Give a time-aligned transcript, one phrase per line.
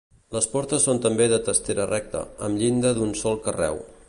[0.35, 3.83] Les portes són també de testera recta, amb llinda d'un sol carreu.